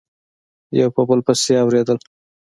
[0.79, 1.97] یو په بل پسي اوریدل